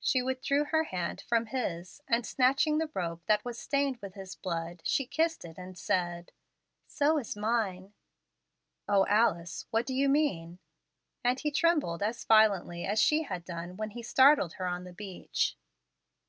[0.00, 4.34] She withdrew her hand from his, and, snatching the rope that was stained with his
[4.34, 6.32] blood, she kissed it and said,
[6.88, 7.92] "So is mine."
[8.88, 9.66] "O Alice!
[9.70, 10.58] what do you mean?"
[11.22, 14.92] and he trembled as violently as she had done when he startled her on the
[14.92, 15.56] beach.